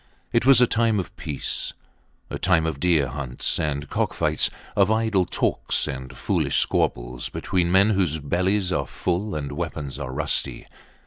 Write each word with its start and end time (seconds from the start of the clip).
It 0.33 0.47
was 0.47 0.59
a 0.59 0.65
time 0.65 0.99
of 0.99 1.15
peace. 1.15 1.73
A 2.31 2.39
time 2.39 2.65
of 2.65 2.79
deer 2.79 3.07
hunts 3.07 3.59
and 3.59 3.87
cock 3.87 4.15
fights; 4.15 4.49
of 4.75 4.89
idle 4.89 5.25
talks 5.25 5.87
and 5.87 6.17
foolish 6.17 6.57
squabbles 6.57 7.29
between 7.29 7.71
men 7.71 7.91
whose 7.91 8.17
bellies 8.17 8.71
are 8.71 8.87
full 8.87 9.35
and 9.35 9.51
weapons 9.51 9.99
are 9.99 10.11
rusty. 10.11 10.65